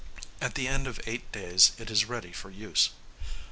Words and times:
At 0.41 0.55
the 0.55 0.67
end 0.67 0.87
of 0.87 0.99
eight 1.05 1.31
days 1.31 1.73
it 1.77 1.91
is 1.91 2.05
ready 2.09 2.31
for 2.31 2.49
use. 2.49 2.89